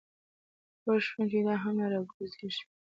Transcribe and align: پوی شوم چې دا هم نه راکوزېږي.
پوی 0.81 0.99
شوم 1.07 1.23
چې 1.31 1.39
دا 1.47 1.55
هم 1.63 1.73
نه 1.79 1.85
راکوزېږي. 1.91 2.63